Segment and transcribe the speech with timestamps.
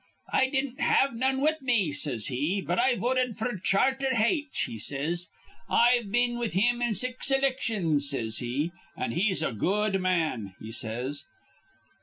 [0.33, 5.27] 'I didn't have none with me,' says he, 'but I voted f'r Charter Haitch,' says
[5.69, 5.75] he.
[5.75, 10.71] 'I've been with him in six ilictions,' says he, 'an' he's a good man,' he
[10.71, 11.25] says.